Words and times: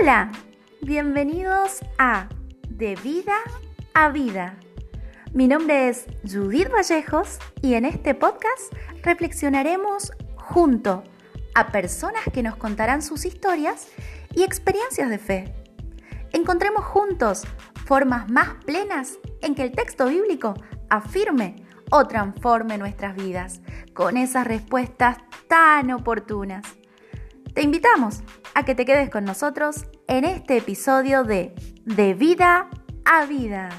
Hola, 0.00 0.32
bienvenidos 0.80 1.80
a 1.98 2.28
De 2.68 2.96
Vida 2.96 3.36
a 3.92 4.08
Vida. 4.08 4.58
Mi 5.32 5.46
nombre 5.46 5.88
es 5.88 6.06
Judith 6.24 6.68
Vallejos 6.68 7.38
y 7.62 7.74
en 7.74 7.84
este 7.84 8.14
podcast 8.14 8.72
reflexionaremos 9.02 10.10
junto 10.36 11.04
a 11.54 11.68
personas 11.68 12.24
que 12.32 12.42
nos 12.42 12.56
contarán 12.56 13.02
sus 13.02 13.24
historias 13.24 13.88
y 14.32 14.42
experiencias 14.42 15.10
de 15.10 15.18
fe. 15.18 15.54
Encontremos 16.32 16.84
juntos 16.84 17.44
formas 17.86 18.28
más 18.30 18.64
plenas 18.64 19.18
en 19.42 19.54
que 19.54 19.62
el 19.62 19.72
texto 19.72 20.06
bíblico 20.06 20.54
afirme 20.90 21.66
o 21.90 22.06
transforme 22.08 22.78
nuestras 22.78 23.14
vidas 23.14 23.60
con 23.92 24.16
esas 24.16 24.46
respuestas 24.46 25.18
tan 25.46 25.92
oportunas. 25.92 26.64
Te 27.54 27.62
invitamos 27.62 28.24
a 28.54 28.64
que 28.64 28.74
te 28.74 28.84
quedes 28.84 29.10
con 29.10 29.24
nosotros 29.24 29.84
en 30.08 30.24
este 30.24 30.56
episodio 30.56 31.22
de 31.22 31.54
De 31.84 32.12
vida 32.12 32.68
a 33.04 33.26
vida. 33.26 33.70